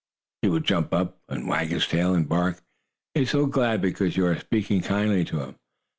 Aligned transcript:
He 0.41 0.47
will 0.49 0.61
jump 0.61 0.95
up, 0.95 1.19
and 1.29 1.47
wag 1.47 1.67
his 1.67 1.85
tail, 1.87 2.15
and 2.15 2.27
bark, 2.27 2.59
he 3.13 3.21
is 3.21 3.29
so 3.29 3.45
glad 3.45 3.83
because 3.83 4.17
you 4.17 4.25
are 4.25 4.39
speaking 4.39 4.81
kindly 4.81 5.23
to 5.25 5.41
him. 5.43 5.55